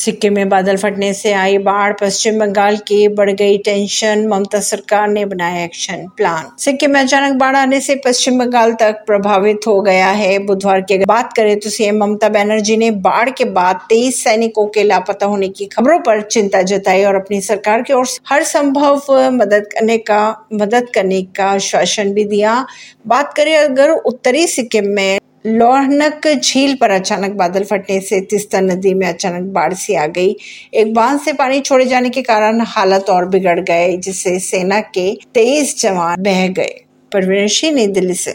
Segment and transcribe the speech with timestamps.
[0.00, 5.08] सिक्किम में बादल फटने से आई बाढ़, पश्चिम बंगाल की बढ़ गई टेंशन, ममता सरकार
[5.08, 9.80] ने बनाया एक्शन प्लान। सिक्किम में अचानक बाढ़ आने से पश्चिम बंगाल तक प्रभावित हो
[9.82, 14.22] गया है। बुधवार की बात करें तो सीएम ममता बनर्जी ने बाढ़ के बाद तेईस
[14.24, 18.20] सैनिकों के लापता होने की खबरों पर चिंता जताई और अपनी सरकार की ओर से
[18.26, 22.64] हर संभव मदद करने का, मदद करने का आश्वासन भी दिया।
[23.06, 28.94] बात करें अगर उत्तरी सिक्किम में लोहनक झील पर अचानक बादल फटने से तिस्ता नदी
[28.94, 30.36] में अचानक बाढ़ सी आ गई।
[30.74, 35.18] एक बाँध से पानी छोड़े जाने के कारण हालत और बिगड़ गए, जिससे सेना के
[35.34, 38.28] तेईस जवान बह गए। परवीन सिंह, नई दिल्ली से।